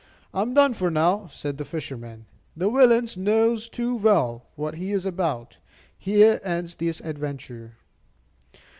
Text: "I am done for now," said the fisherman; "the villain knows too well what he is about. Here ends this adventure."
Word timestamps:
"I 0.33 0.41
am 0.41 0.55
done 0.55 0.73
for 0.73 0.89
now," 0.89 1.27
said 1.27 1.59
the 1.59 1.63
fisherman; 1.63 2.25
"the 2.57 2.71
villain 2.71 3.05
knows 3.17 3.69
too 3.69 3.95
well 3.95 4.47
what 4.55 4.73
he 4.73 4.91
is 4.91 5.05
about. 5.05 5.57
Here 5.95 6.41
ends 6.43 6.73
this 6.73 7.01
adventure." 7.01 7.73